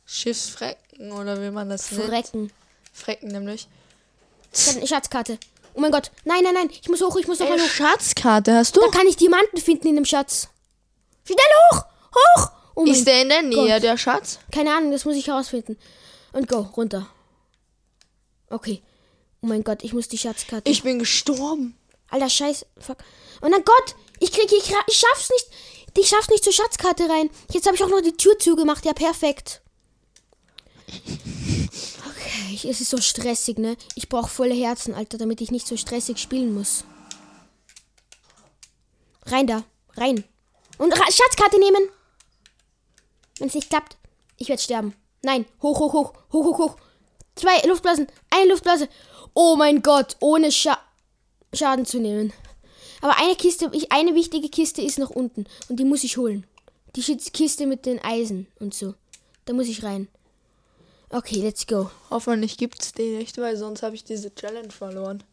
[0.06, 2.06] Schiffsfrecken oder wie man das nennt.
[2.06, 2.52] Frecken.
[2.92, 3.68] Frecken nämlich.
[4.52, 5.38] Ich hab eine Schatzkarte.
[5.74, 6.10] Oh mein Gott.
[6.24, 6.70] Nein, nein, nein.
[6.70, 7.68] Ich muss hoch, ich muss noch mal Eine hoch.
[7.68, 8.80] Schatzkarte hast du?
[8.80, 10.48] Da kann ich Diamanten finden in dem Schatz.
[11.24, 11.38] Schnell
[11.72, 11.84] hoch!
[12.14, 12.50] Hoch!
[12.76, 13.82] Oh Ist der in der Nähe, Gott.
[13.82, 14.38] der Schatz?
[14.52, 15.76] Keine Ahnung, das muss ich herausfinden.
[16.32, 17.06] Und go, runter.
[18.48, 18.82] Okay.
[19.42, 20.70] Oh mein Gott, ich muss die Schatzkarte.
[20.70, 21.76] Ich bin gestorben.
[22.10, 22.66] Alter Scheiß.
[22.78, 22.98] Fuck.
[23.42, 25.46] Oh mein Gott, ich krieg, ich, ich schaff's nicht.
[25.98, 27.30] Ich schaff's nicht zur Schatzkarte rein.
[27.52, 28.84] Jetzt habe ich auch noch die Tür zugemacht.
[28.84, 29.60] Ja, perfekt.
[32.52, 33.76] Ich- es ist so stressig, ne?
[33.94, 36.84] Ich brauche volle Herzen, Alter, damit ich nicht so stressig spielen muss.
[39.26, 39.64] Rein da.
[39.96, 40.24] Rein.
[40.78, 41.88] Und Ra Schatzkarte nehmen.
[43.38, 43.96] Wenn es nicht klappt,
[44.38, 44.94] ich werde sterben.
[45.22, 46.76] Nein, hoch, hoch, hoch, hoch, hoch, hoch.
[47.36, 48.88] Zwei Luftblasen, eine Luftblase.
[49.34, 50.78] Oh mein Gott, ohne Scha
[51.52, 52.32] Schaden zu nehmen.
[53.00, 56.46] Aber eine Kiste, ich, eine wichtige Kiste ist noch unten und die muss ich holen.
[56.96, 58.94] Die Kiste mit den Eisen und so.
[59.46, 60.08] Da muss ich rein.
[61.10, 61.90] Okay, let's go.
[62.08, 65.24] Hoffentlich gibt's die nicht, weil sonst habe ich diese Challenge verloren.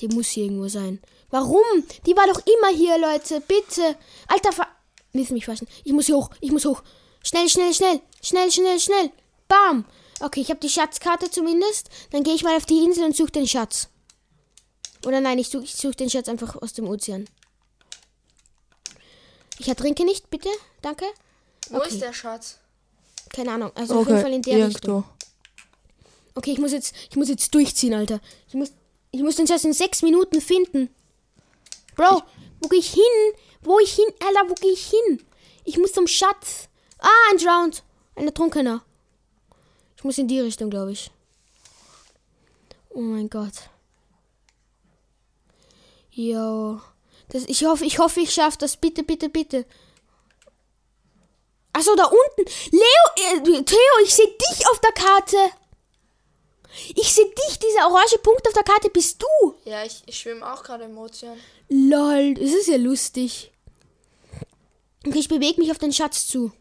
[0.00, 1.00] Die muss hier irgendwo sein.
[1.30, 1.84] Warum?
[2.06, 3.40] Die war doch immer hier, Leute.
[3.40, 3.96] Bitte.
[4.26, 4.66] Alter, ver...
[5.12, 5.68] Du mich waschen?
[5.84, 6.30] Ich muss hier hoch.
[6.40, 6.82] Ich muss hoch.
[7.22, 8.00] Schnell, schnell, schnell.
[8.22, 9.10] Schnell, schnell, schnell.
[9.48, 9.84] Bam.
[10.20, 11.90] Okay, ich habe die Schatzkarte zumindest.
[12.10, 13.88] Dann gehe ich mal auf die Insel und suche den Schatz.
[15.04, 17.28] Oder nein, ich suche ich such den Schatz einfach aus dem Ozean.
[19.58, 20.48] Ich ertrinke nicht, bitte.
[20.80, 21.04] Danke.
[21.68, 21.88] Wo Okay.
[21.88, 22.59] ist der Schatz?
[23.32, 23.70] Keine Ahnung.
[23.74, 24.90] Also auf jeden Fall in der Richtung.
[24.96, 25.08] irgendwo.
[26.34, 28.20] Okay, ich muss jetzt, ich muss jetzt durchziehen, Alter.
[28.48, 28.72] Ich muss,
[29.10, 30.88] ich muss den Schatz in sechs Minuten finden.
[31.96, 32.22] Bro,
[32.60, 33.02] wo gehe ich hin?
[33.62, 34.06] Wo ich hin?
[34.26, 35.22] Alter, wo gehe ich hin?
[35.64, 36.68] Ich muss zum Schatz.
[36.98, 37.82] Ah, ein Drowned.
[38.16, 38.82] Ein Ertrunkener.
[39.96, 41.10] Ich muss in die Richtung, glaube ich.
[42.90, 43.52] Oh mein Gott.
[46.10, 46.80] Yo.
[47.28, 48.76] Das, ich hoffe, ich hoffe, ich schaffe das.
[48.76, 49.64] Bitte, bitte, bitte.
[51.72, 52.50] Achso, da unten.
[52.72, 55.36] Leo, äh, Theo, ich sehe dich auf der Karte.
[56.94, 59.54] Ich sehe dich, dieser orange Punkt auf der Karte bist du.
[59.64, 61.38] Ja, ich, ich schwimme auch gerade im Ozean.
[61.68, 63.52] Lol, das ist ja lustig.
[65.06, 66.52] Okay, ich bewege mich auf den Schatz zu.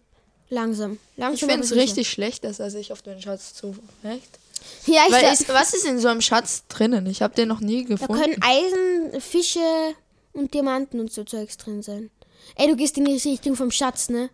[0.50, 0.98] Langsam.
[1.16, 1.50] Langsam.
[1.50, 4.40] Ich finde es richtig schlecht, dass er sich auf den Schatz zubewegt.
[4.86, 7.06] Ja, ich Weil da, ist, was ist in so einem Schatz drinnen?
[7.06, 8.22] Ich habe den noch nie da gefunden.
[8.22, 9.96] können Eisen, Fische
[10.34, 12.10] und Diamanten und so Zeugs drin sein.
[12.56, 14.30] Ey, du gehst in die Richtung vom Schatz, ne?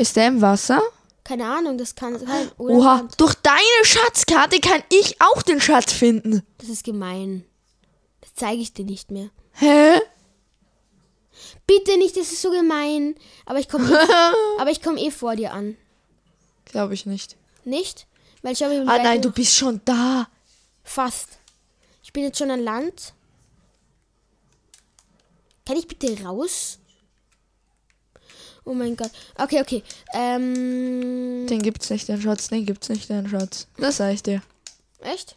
[0.00, 0.80] Ist der im Wasser?
[1.24, 2.50] Keine Ahnung, das kann sein.
[2.56, 6.42] Oder Oha, durch deine Schatzkarte kann ich auch den Schatz finden.
[6.56, 7.44] Das ist gemein.
[8.22, 9.28] Das zeige ich dir nicht mehr.
[9.52, 10.00] Hä?
[11.66, 13.14] Bitte nicht, das ist so gemein.
[13.44, 15.76] Aber ich komme eh, aber ich komm eh vor dir an.
[16.64, 17.36] Glaube ich nicht.
[17.66, 18.06] Nicht?
[18.40, 20.28] Weil schau, wie Ah nein, du bist schon da.
[20.82, 21.38] Fast.
[22.02, 23.12] Ich bin jetzt schon an Land.
[25.66, 26.79] Kann ich bitte raus?
[28.64, 29.10] Oh mein Gott.
[29.36, 29.82] Okay, okay.
[30.12, 31.46] Ähm.
[31.48, 33.66] Den gibt's nicht, den Schatz, den gibt's nicht, den Schatz.
[33.76, 34.42] Das sag ich dir.
[35.00, 35.34] Echt?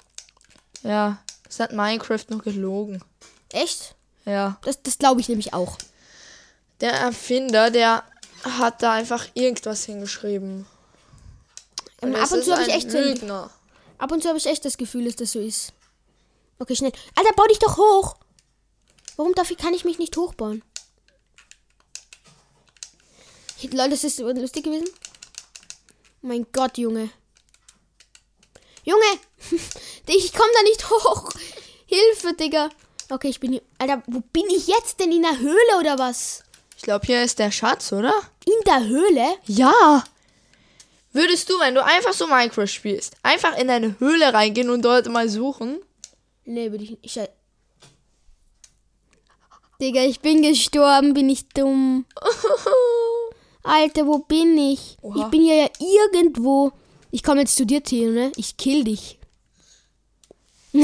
[0.84, 3.02] Ja, das hat Minecraft noch gelogen.
[3.52, 3.96] Echt?
[4.26, 4.58] Ja.
[4.64, 5.78] Das, das glaube ich nämlich auch.
[6.82, 8.04] Der Erfinder, der
[8.44, 10.66] hat da einfach irgendwas hingeschrieben.
[12.02, 13.00] Ähm, das ab und zu habe ich echt so.
[13.00, 13.50] Lügner.
[13.98, 15.72] Ab und zu habe ich echt das Gefühl, dass das so ist.
[16.60, 16.92] Okay, schnell.
[17.16, 18.16] Alter, bau dich doch hoch!
[19.16, 20.64] Warum dafür kann ich mich nicht hochbauen?
[23.72, 24.90] Lol, das ist lustig gewesen.
[26.22, 27.10] Mein Gott, Junge.
[28.84, 29.20] Junge!
[30.08, 31.32] ich komme da nicht hoch!
[31.86, 32.70] Hilfe, Digga!
[33.10, 33.62] Okay, ich bin hier.
[33.78, 35.12] Alter, wo bin ich jetzt denn?
[35.12, 36.44] In der Höhle oder was?
[36.78, 38.14] Ich glaube, hier ist der Schatz, oder?
[38.46, 39.36] In der Höhle?
[39.46, 40.04] Ja.
[41.12, 45.08] Würdest du, wenn du einfach so Minecraft spielst, einfach in deine Höhle reingehen und dort
[45.08, 45.80] mal suchen?
[46.46, 47.04] Nee, bin ich nicht.
[47.04, 47.20] Ich,
[49.80, 52.06] Digga, ich bin gestorben, bin ich dumm.
[53.64, 54.98] Alter, wo bin ich?
[55.02, 55.24] Oha.
[55.26, 56.72] Ich bin hier ja irgendwo.
[57.12, 58.32] Ich komme jetzt zu dir, Theo, ne?
[58.36, 59.20] Ich kill dich.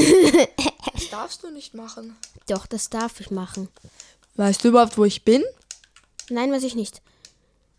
[0.93, 2.15] Das darfst du nicht machen.
[2.47, 3.69] Doch, das darf ich machen.
[4.35, 5.43] Weißt du überhaupt, wo ich bin?
[6.29, 7.01] Nein, weiß ich nicht.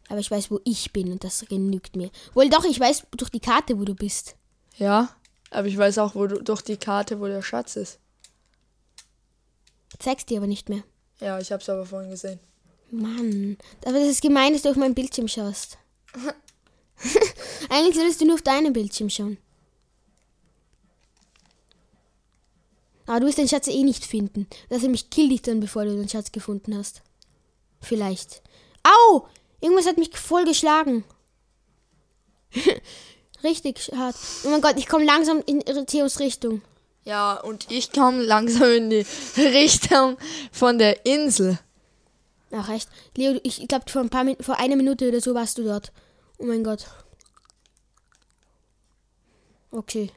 [0.09, 2.11] Aber ich weiß, wo ich bin und das genügt mir.
[2.35, 4.37] Wohl doch, ich weiß durch die Karte, wo du bist.
[4.77, 5.15] Ja.
[5.51, 7.99] Aber ich weiß auch, wo du, durch die Karte, wo der Schatz ist.
[9.99, 10.83] Zeig's dir aber nicht mehr.
[11.21, 12.41] Ja, ich hab's aber vorhin gesehen.
[12.93, 13.57] Mann.
[13.85, 15.79] Aber das ist gemein, dass du auf meinen Bildschirm schaust.
[17.71, 19.39] Eigentlich solltest du nur auf deinem Bildschirm schauen.
[23.07, 24.47] Aber du wirst den Schatz eh nicht finden.
[24.69, 27.03] Also mich kill dich dann, bevor du den Schatz gefunden hast.
[27.81, 28.43] Vielleicht.
[28.85, 29.27] Au!
[29.61, 31.05] Irgendwas hat mich voll geschlagen.
[33.43, 34.17] Richtig hart.
[34.45, 36.63] Oh mein Gott, ich komme langsam in Theos Richtung.
[37.05, 40.17] Ja, und ich komme langsam in die Richtung
[40.53, 41.59] von der Insel.
[42.53, 42.89] Ach echt?
[43.17, 45.93] Leo, ich glaube vor ein paar Min vor einer Minute oder so warst du dort.
[46.39, 46.87] Oh mein Gott.
[49.71, 50.11] Okay.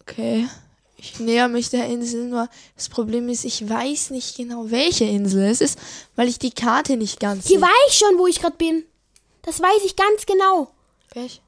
[0.00, 0.48] Okay.
[0.96, 5.42] Ich näher mich der Insel, nur das Problem ist, ich weiß nicht genau, welche Insel
[5.44, 5.78] es ist,
[6.16, 7.66] weil ich die Karte nicht ganz Hier sehe.
[7.66, 8.84] weiß ich schon, wo ich gerade bin.
[9.42, 10.70] Das weiß ich ganz genau.
[11.10, 11.42] Pech.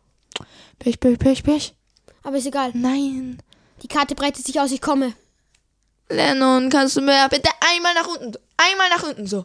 [0.79, 1.75] Pech, Pech, Pech, Pech.
[2.23, 2.73] Aber ist egal.
[2.75, 3.43] Nein.
[3.83, 5.15] Die Karte breitet sich aus, ich komme.
[6.09, 9.45] Lennon, kannst du mir bitte einmal nach unten, einmal nach unten so.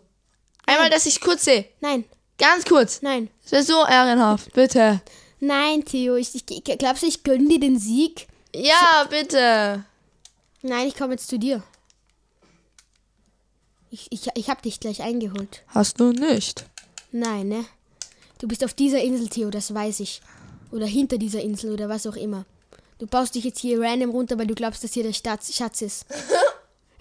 [0.66, 1.66] Einmal, dass ich kurz sehe.
[1.80, 2.06] Nein,
[2.38, 3.02] Ganz kurz.
[3.02, 3.30] nein.
[3.44, 5.02] Das wäre so ehrenhaft, bitte.
[5.40, 8.28] Nein, Theo, ich, ich, ich glaubst du, ich gönne dir den Sieg?
[8.56, 9.84] Ja, bitte.
[10.62, 11.64] Nein, ich komme jetzt zu dir.
[13.90, 15.64] Ich, ich, ich hab dich gleich eingeholt.
[15.68, 16.66] Hast du nicht.
[17.12, 17.66] Nein, ne?
[18.40, 20.22] Du bist auf dieser Insel, Theo, das weiß ich.
[20.72, 22.46] Oder hinter dieser Insel oder was auch immer.
[23.00, 25.82] Du baust dich jetzt hier random runter, weil du glaubst, dass hier der Staats Schatz
[25.82, 26.06] ist.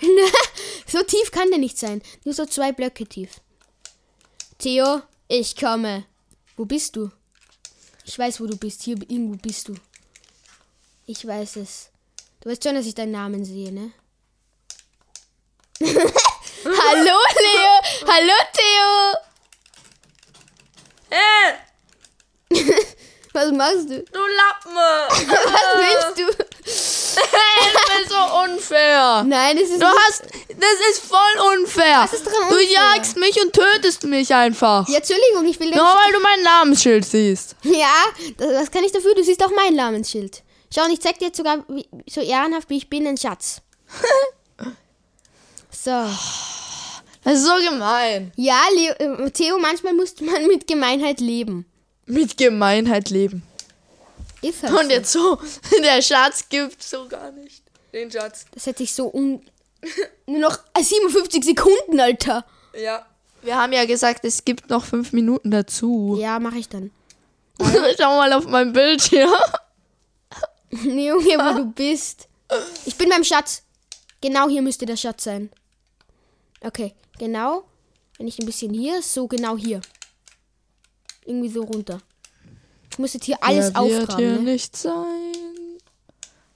[0.86, 2.02] so tief kann der nicht sein.
[2.24, 3.40] Nur so zwei Blöcke tief.
[4.58, 6.04] Theo, ich komme.
[6.56, 7.10] Wo bist du?
[8.04, 8.82] Ich weiß, wo du bist.
[8.82, 9.74] Hier irgendwo bist du.
[11.06, 11.90] Ich weiß es.
[12.40, 13.92] Du weißt schon, dass ich deinen Namen sehe, ne?
[15.82, 18.06] Hallo, Leo!
[18.06, 19.16] Hallo, Theo!
[21.10, 21.54] Hey,
[23.32, 24.02] Was machst du?
[24.02, 24.74] du Lappen.
[24.74, 26.44] Was willst du?
[27.16, 29.24] du bist so unfair.
[29.26, 32.00] Nein, es ist Du hast, das ist voll unfair.
[32.02, 32.70] Was ist daran du unfair?
[32.72, 34.88] jagst mich und tötest mich einfach.
[34.88, 35.70] Ja, Entschuldigung, ich will.
[35.70, 37.56] Nur weil du mein Namensschild siehst.
[37.62, 37.92] Ja,
[38.36, 39.14] das, das kann ich dafür.
[39.14, 40.42] Du siehst auch mein Namensschild.
[40.74, 43.60] Schau, und ich zeig dir jetzt sogar, wie, so ehrenhaft wie ich bin, einen Schatz.
[45.72, 45.90] So.
[47.24, 48.32] Das ist so gemein.
[48.36, 48.92] Ja, Leo,
[49.24, 51.66] äh, Theo, manchmal muss man mit Gemeinheit leben.
[52.06, 53.42] Mit Gemeinheit leben.
[54.42, 54.90] Ist halt Und so.
[54.90, 55.38] jetzt so,
[55.82, 57.62] der Schatz gibt so gar nicht.
[57.92, 58.46] Den Schatz.
[58.52, 59.42] Das hätte sich so un
[60.26, 62.44] Nur noch 57 Sekunden, Alter.
[62.78, 63.06] Ja.
[63.42, 66.18] Wir haben ja gesagt, es gibt noch fünf Minuten dazu.
[66.20, 66.90] Ja, mache ich dann.
[67.58, 69.32] Schau mal auf mein Bild hier.
[70.70, 72.28] Junge, wo du bist.
[72.84, 73.62] Ich bin beim Schatz.
[74.20, 75.50] Genau hier müsste der Schatz sein.
[76.60, 77.64] Okay, genau.
[78.18, 79.80] Wenn ich ein bisschen hier, so genau hier.
[81.24, 82.00] Irgendwie so runter.
[83.00, 84.18] Ich muss jetzt hier alles Er wird aufgraben.
[84.18, 84.40] hier Ne?
[84.52, 85.32] nicht sein.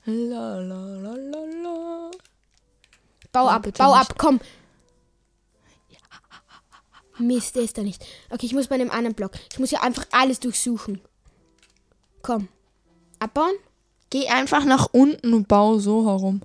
[0.05, 2.11] La, la, la, la, la.
[3.33, 4.11] Bau ab, bau nicht.
[4.11, 4.39] ab, komm.
[7.17, 8.05] Mist, der ist da nicht.
[8.29, 9.33] Okay, ich muss bei einem anderen Block.
[9.53, 11.01] Ich muss hier einfach alles durchsuchen.
[12.21, 12.49] Komm.
[13.21, 13.55] Abbauen.
[14.11, 16.43] Geh einfach nach unten und bau so herum.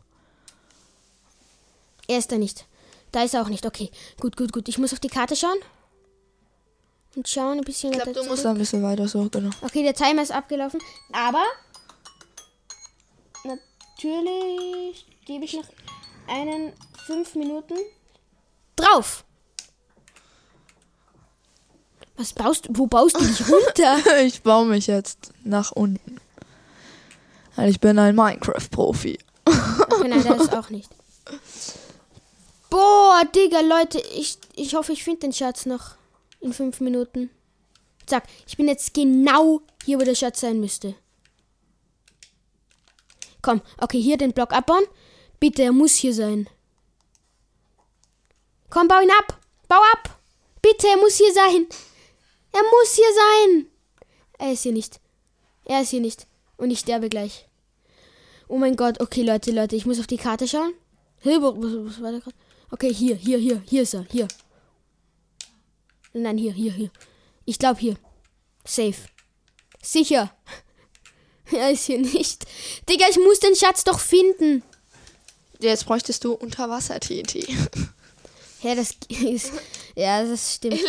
[2.08, 2.68] Er ist da nicht.
[3.12, 3.66] Da ist er auch nicht.
[3.66, 4.70] Okay, gut, gut, gut.
[4.70, 5.58] Ich muss auf die Karte schauen.
[7.20, 9.50] Und schauen ein bisschen Ich glaube, weiter du musst ein bisschen weiter so, genau.
[9.62, 10.80] Okay, der Timer ist abgelaufen.
[11.12, 11.44] Aber
[13.44, 15.66] natürlich gebe ich noch
[16.30, 16.72] einen
[17.06, 17.74] fünf Minuten
[18.78, 19.26] drauf.
[22.16, 22.78] Was baust du?
[22.78, 23.98] Wo baust du dich runter?
[24.24, 26.22] Ich baue mich jetzt nach unten.
[27.58, 29.20] Weil ich bin ein Minecraft-Profi.
[29.44, 30.90] Okay, nein, der ist auch nicht.
[32.70, 35.99] Boah, Digga, Leute, ich, ich hoffe, ich finde den Schatz noch
[36.42, 37.30] in fünf Minuten.
[38.06, 40.96] Zack, ich bin jetzt genau hier, wo der Schatz sein müsste.
[43.42, 44.84] Komm, okay, hier den Block abbauen.
[45.40, 46.50] Bitte, er muss hier sein.
[48.70, 49.40] Komm, bau ihn ab.
[49.68, 50.20] Bau ab.
[50.62, 51.68] Bitte, er muss hier sein.
[52.52, 53.68] Er muss hier sein.
[54.38, 55.00] Er ist hier nicht.
[55.66, 56.28] Er ist hier nicht.
[56.58, 57.48] Und ich sterbe gleich.
[58.48, 60.74] Oh mein Gott, okay, Leute, Leute, ich muss auf die Karte schauen.
[61.24, 62.36] Wo- was, was war da gerade?
[62.72, 64.28] Okay, hier, hier, hier, hier ist er, hier.
[66.14, 66.92] Nein, hier, hier, hier.
[67.46, 67.96] Ich glaube hier.
[68.66, 68.96] Safe.
[69.82, 70.32] Sicher.
[71.52, 72.46] Er ist hier nicht.
[72.88, 74.62] Digga, ich muss den Schatz doch finden.
[75.60, 77.48] Jetzt bräuchtest du Unterwasser-TNT.
[78.62, 79.54] Ja, das ist.
[79.96, 80.82] Ja, das stimmt.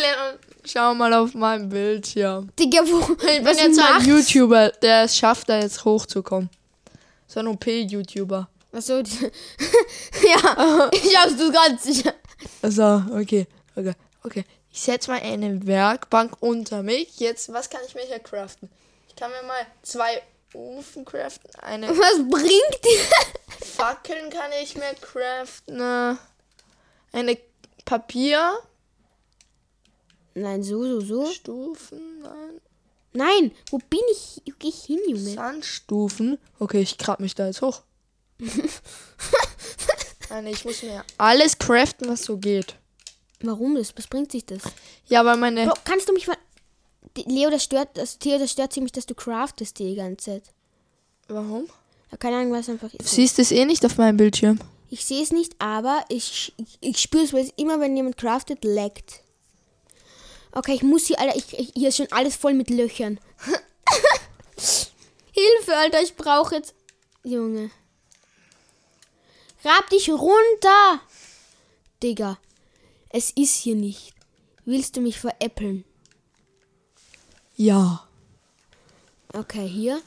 [0.65, 2.45] Schau mal auf mein Bild hier.
[2.59, 2.99] Digga, wo.
[3.13, 4.07] Ich bin was jetzt ein macht's?
[4.07, 6.49] YouTuber, der es schafft, da jetzt hochzukommen.
[7.27, 8.49] So ein OP-YouTuber.
[8.73, 10.89] Achso, ja.
[10.91, 12.13] Ich hab's du ganz sicher.
[12.61, 14.43] Also, okay, okay, okay.
[14.73, 17.19] Ich setze mal eine Werkbank unter mich.
[17.19, 18.69] Jetzt, was kann ich mir hier craften?
[19.09, 20.21] Ich kann mir mal zwei
[20.53, 21.49] Ofen craften.
[21.61, 23.65] Eine Was bringt dir?
[23.65, 25.79] Fackeln kann ich mir craften.
[25.79, 26.15] äh,
[27.11, 27.37] Eine
[27.85, 28.57] Papier.
[30.33, 31.31] Nein, so, so, so.
[31.31, 32.21] Stufen.
[32.21, 32.61] Nein.
[33.13, 34.41] Nein, wo bin ich?
[34.45, 35.19] Wo geh ich hin, Junge?
[35.33, 36.37] Sandstufen.
[36.59, 37.81] Okay, ich grab mich da jetzt hoch.
[40.29, 42.75] Nein, ich muss mir alles craften, was so geht.
[43.43, 43.95] Warum das?
[43.97, 44.61] Was bringt sich das?
[45.07, 45.65] Ja, aber meine.
[45.67, 46.37] Bro, kannst du mich mal.
[47.25, 50.43] Leo, das stört, das Theo, das stört ziemlich, dass du craftest die ganze Zeit.
[51.27, 51.67] Warum?
[52.11, 53.09] Ja, keine Ahnung, was einfach Du ist.
[53.11, 54.59] siehst es eh nicht auf meinem Bildschirm.
[54.89, 58.17] Ich sehe es nicht, aber ich, ich, ich spüre es, weil es immer, wenn jemand
[58.17, 59.21] craftet, laggt.
[60.53, 63.19] Okay, ich muss hier, Alter, ich, ich, hier ist schon alles voll mit Löchern.
[65.31, 66.73] Hilfe, Alter, ich brauche jetzt.
[67.23, 67.71] Junge.
[69.63, 70.99] Grab dich runter!
[72.03, 72.37] Digga,
[73.13, 74.13] es ist hier nicht.
[74.65, 75.83] Willst du mich veräppeln?
[77.55, 78.07] Ja.
[79.33, 80.01] Okay, hier.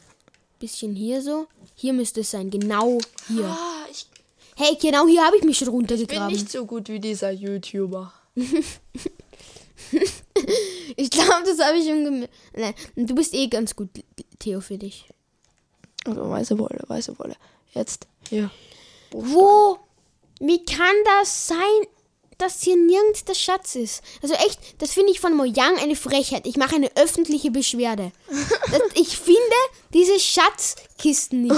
[0.58, 1.46] Bisschen hier so.
[1.74, 3.46] Hier müsste es sein, genau hier.
[3.46, 4.06] Ah, ich
[4.56, 6.32] Hey, genau hier habe ich mich schon bin runtergegraben.
[6.32, 8.12] nicht so gut wie dieser YouTuber.
[10.96, 12.32] Ich glaube, das habe ich schon gemerkt.
[12.56, 13.88] Nein, du bist eh ganz gut,
[14.38, 15.08] Theo, für dich.
[16.04, 17.36] Also weiße Wolle, weiße Wolle.
[17.72, 18.50] Jetzt hier.
[19.10, 19.78] Wo?
[20.40, 21.86] Wie kann das sein,
[22.38, 24.02] dass hier nirgends der Schatz ist?
[24.22, 26.46] Also echt, das finde ich von Mojang eine Frechheit.
[26.46, 28.12] Ich mache eine öffentliche Beschwerde.
[28.70, 29.38] Das, ich finde
[29.92, 31.54] diese Schatzkisten nicht.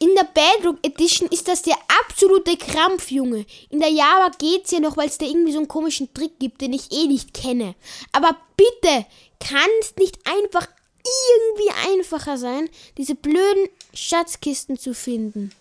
[0.00, 3.44] In der Bedrock Edition ist das der absolute Krampf, Junge.
[3.68, 6.60] In der Java geht's ja noch, weil es da irgendwie so einen komischen Trick gibt,
[6.60, 7.74] den ich eh nicht kenne.
[8.12, 9.06] Aber bitte,
[9.40, 10.68] kann es nicht einfach
[11.04, 15.52] irgendwie einfacher sein, diese blöden Schatzkisten zu finden?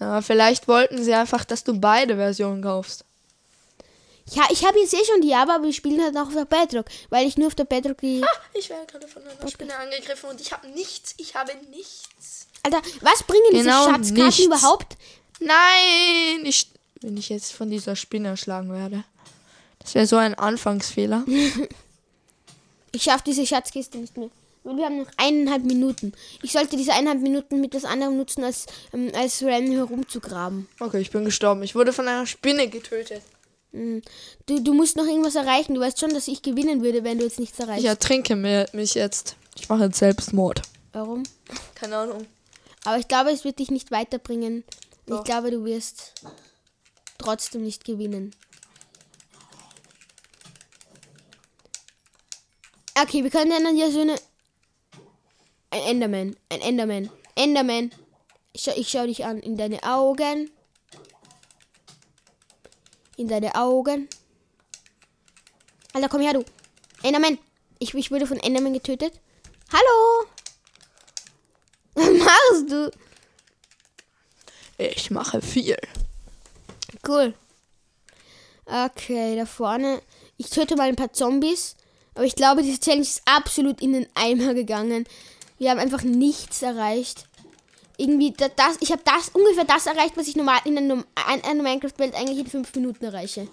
[0.00, 3.04] Ja, vielleicht wollten sie einfach, dass du beide Versionen kaufst.
[4.32, 6.44] Ja, ich habe jetzt eh schon die Java, aber wir spielen halt auch auf der
[6.44, 8.22] Bedrock, weil ich nur auf der Bedrock die...
[8.54, 11.14] Ich werde gerade von einer Spinne angegriffen und ich habe nichts.
[11.16, 12.46] Ich habe nichts.
[12.62, 14.38] Alter, was bringen diese Genau Schatzkarten nichts.
[14.44, 14.96] überhaupt?
[15.40, 16.44] Nein!
[16.44, 19.04] Ich, wenn ich jetzt von dieser Spinne erschlagen werde.
[19.78, 21.24] Das wäre so ein Anfangsfehler.
[22.92, 24.30] Ich schaffe diese Schatzkiste nicht mehr.
[24.64, 26.12] Wir haben noch eineinhalb Minuten.
[26.42, 30.68] Ich sollte diese eineinhalb Minuten mit was anderem nutzen, als, ähm, als random herumzugraben.
[30.80, 31.62] Okay, ich bin gestorben.
[31.62, 33.22] Ich wurde von einer Spinne getötet.
[33.72, 34.02] Mhm.
[34.46, 35.74] Du, du musst noch irgendwas erreichen.
[35.74, 37.82] Du weißt schon, dass ich gewinnen würde, wenn du jetzt nichts erreichst.
[37.82, 39.36] Ich ertrinke mir, mich jetzt.
[39.56, 40.62] Ich mache jetzt Selbstmord.
[40.92, 41.22] Warum?
[41.74, 42.26] Keine Ahnung.
[42.84, 44.64] Aber ich glaube, es wird dich nicht weiterbringen.
[45.06, 45.18] Doch.
[45.18, 46.14] Ich glaube, du wirst.
[47.18, 48.34] trotzdem nicht gewinnen.
[53.00, 54.16] Okay, wir können dann ja so eine.
[55.70, 56.36] Ein Enderman.
[56.48, 57.10] Ein Enderman.
[57.34, 57.92] Enderman.
[58.52, 59.38] Ich schau, ich schau dich an.
[59.40, 60.50] In deine Augen.
[63.18, 64.08] In deine Augen.
[65.92, 66.44] Alter, komm her, du.
[67.02, 67.36] Enderman.
[67.80, 69.20] Ich, ich wurde von Enderman getötet.
[69.72, 70.28] Hallo.
[71.94, 72.90] Was machst du?
[74.78, 75.76] Ich mache viel.
[77.06, 77.34] Cool.
[78.64, 80.00] Okay, da vorne.
[80.36, 81.74] Ich töte mal ein paar Zombies.
[82.14, 85.08] Aber ich glaube, diese Challenge ist absolut in den Eimer gegangen.
[85.58, 87.27] Wir haben einfach nichts erreicht.
[88.00, 90.94] Irgendwie, da- das, ich habe das ungefähr das erreicht, was ich normal in einer,
[91.34, 93.48] in einer Minecraft-Welt eigentlich in fünf Minuten erreiche.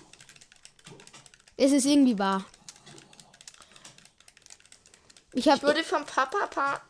[1.58, 2.46] Es ist irgendwie wahr.
[5.34, 6.82] Ich Ich habe, wurde vom Papa Pa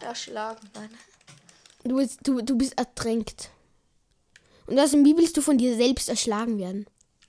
[0.00, 0.68] erschlagen.
[0.74, 0.90] Nein.
[1.84, 3.50] du, bist- du, du bist ertränkt.
[4.66, 6.86] Und außerdem, wie willst du von dir selbst erschlagen werden?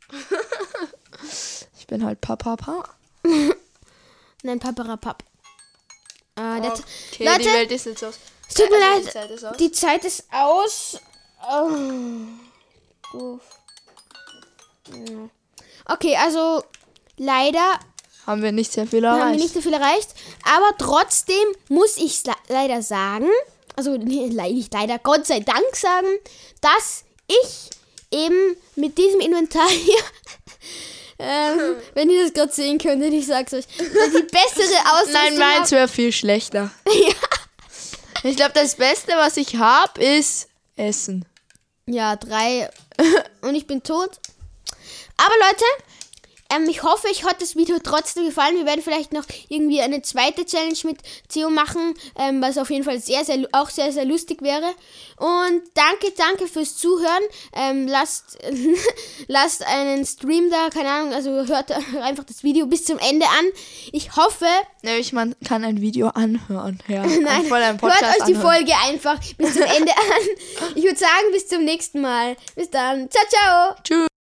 [1.77, 2.95] Ich bin halt Papa Pa.
[4.43, 5.23] Nein, Paparapap.
[6.35, 6.83] Ah, der, Okay,
[7.19, 8.15] die Leute, Welt ist jetzt aus.
[8.47, 9.10] Es tut mir Also, leid.
[9.10, 9.58] Die Zeit ist aus.
[9.58, 10.99] Die Zeit ist aus.
[13.13, 13.39] Oh.
[14.91, 15.29] Ja.
[15.86, 16.63] Okay, also
[17.17, 17.79] leider
[18.25, 19.39] haben wir nicht sehr viel haben wir erreicht.
[19.39, 20.10] nicht so viel erreicht.
[20.43, 23.29] Aber trotzdem muss ich leider sagen,
[23.75, 26.08] also nicht leider, Gott sei Dank sagen,
[26.62, 27.69] dass ich
[28.12, 29.99] eben mit diesem Inventar hier,
[31.19, 35.71] ähm, wenn ihr das gerade sehen könntet, ich sag's euch, die bessere Ausrüstung Nein, meins
[35.71, 36.71] wäre viel schlechter.
[38.25, 41.25] Ich glaube, das Beste, was ich habe, ist Essen.
[41.85, 42.71] Ja, drei.
[43.41, 44.19] Und ich bin tot.
[45.15, 45.63] Aber Leute,
[46.53, 48.58] ähm, ich hoffe, euch hat das Video trotzdem gefallen.
[48.58, 52.84] Wir werden vielleicht noch irgendwie eine zweite Challenge mit Theo machen, ähm, was auf jeden
[52.84, 54.67] Fall sehr, sehr, auch sehr, sehr lustig wäre.
[55.17, 57.23] Und danke, danke fürs Zuhören.
[57.53, 58.38] Ähm, lasst,
[59.27, 63.45] lasst einen Stream da, keine Ahnung, also hört einfach das Video bis zum Ende an.
[63.91, 64.45] Ich hoffe,
[64.84, 66.79] Nämlich, man kann ein Video anhören.
[66.88, 68.41] Ja, Nein, hört euch die anhören.
[68.41, 70.67] Folge einfach bis zum Ende an.
[70.75, 72.36] Ich würde sagen, bis zum nächsten Mal.
[72.55, 73.10] Bis dann.
[73.10, 73.75] Ciao, ciao.
[73.84, 74.14] Tschüss.